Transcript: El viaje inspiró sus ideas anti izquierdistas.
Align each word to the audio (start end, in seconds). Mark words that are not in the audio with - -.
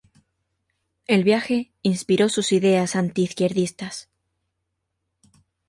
El 1.05 1.23
viaje 1.23 1.73
inspiró 1.83 2.27
sus 2.27 2.53
ideas 2.53 2.95
anti 2.95 3.21
izquierdistas. 3.21 4.09